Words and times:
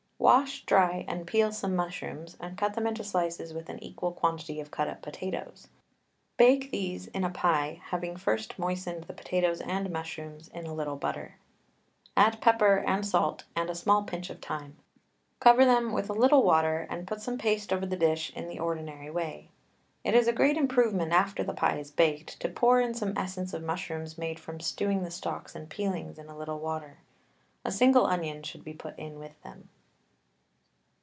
Wash, 0.21 0.61
dry, 0.67 1.03
and 1.07 1.25
peel 1.25 1.51
some 1.51 1.75
mushrooms, 1.75 2.37
and 2.39 2.55
cut 2.55 2.75
them 2.75 2.85
into 2.85 3.03
slices 3.03 3.55
with 3.55 3.69
an 3.69 3.83
equal 3.83 4.11
quantity 4.11 4.59
of 4.61 4.69
cut 4.69 4.87
up 4.87 5.01
potatoes. 5.01 5.67
Bake 6.37 6.69
these 6.69 7.07
in 7.07 7.23
a 7.23 7.31
pie, 7.31 7.81
having 7.85 8.15
first 8.15 8.59
moistened 8.59 9.05
the 9.05 9.15
potatoes 9.15 9.61
and 9.61 9.89
mushrooms 9.89 10.47
in 10.49 10.67
a 10.67 10.75
little 10.75 10.95
butter. 10.95 11.37
Add 12.15 12.39
pepper 12.39 12.83
and 12.85 13.03
salt 13.03 13.45
and 13.55 13.67
a 13.67 13.73
small 13.75 14.03
pinch 14.03 14.29
of 14.29 14.39
thyme. 14.39 14.77
Cover 15.39 15.65
them 15.65 15.91
with 15.91 16.07
a 16.07 16.13
little 16.13 16.43
water 16.43 16.85
and 16.87 17.07
put 17.07 17.19
some 17.21 17.39
paste 17.39 17.73
over 17.73 17.87
the 17.87 17.97
dish 17.97 18.31
in 18.35 18.47
the 18.47 18.59
ordinary 18.59 19.09
way. 19.09 19.49
It 20.03 20.13
is 20.13 20.27
a 20.27 20.33
great 20.33 20.55
improvement, 20.55 21.13
after 21.13 21.43
the 21.43 21.55
pie 21.55 21.79
is 21.79 21.89
baked, 21.89 22.39
to 22.41 22.47
pour 22.49 22.79
in 22.79 22.93
some 22.93 23.17
essence 23.17 23.55
of 23.55 23.63
mushrooms 23.63 24.19
made 24.19 24.39
from 24.39 24.59
stewing 24.59 25.01
the 25.01 25.09
stalks 25.09 25.55
and 25.55 25.67
peelings 25.67 26.19
in 26.19 26.27
a 26.29 26.37
little 26.37 26.59
water. 26.59 26.99
A 27.65 27.71
single 27.71 28.05
onion 28.05 28.43
should 28.43 28.63
be 28.63 28.73
put 28.73 28.95
in 28.99 29.17
with 29.17 29.41
them. 29.41 29.69